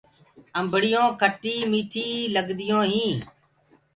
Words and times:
امڀڙيون 0.59 1.07
کٽي 1.21 1.55
ميٺي 1.71 2.07
لگديٚونٚ 2.35 2.89
هينٚ۔ 2.93 3.19